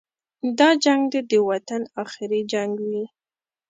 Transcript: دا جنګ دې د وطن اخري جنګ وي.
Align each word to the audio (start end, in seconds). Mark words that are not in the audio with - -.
دا 0.57 0.69
جنګ 0.83 1.01
دې 1.11 1.21
د 1.31 1.33
وطن 1.49 1.81
اخري 2.03 2.41
جنګ 2.51 2.73
وي. 2.89 3.05